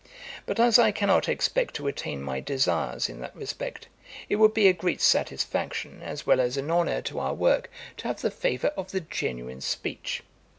[0.47, 3.87] But as I cannot expect to attain my desires in that respect,
[4.29, 8.07] it would be a great satisfaction, as well as an honour to our work to
[8.07, 10.23] have the favour of the genuine speech.